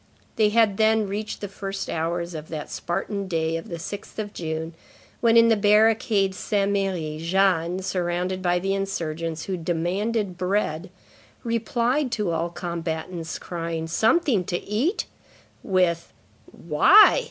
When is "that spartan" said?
2.49-3.27